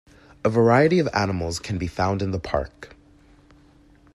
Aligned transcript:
A 0.43 0.49
variety 0.49 0.97
of 0.97 1.07
animals 1.13 1.59
can 1.59 1.77
be 1.77 1.85
found 1.85 2.23
in 2.23 2.31
the 2.31 2.39
park. 2.39 2.95